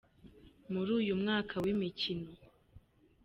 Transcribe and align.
muri 0.73 0.89
uyu 0.99 1.13
mwaka 1.21 1.55
w’imikino. 1.63 2.29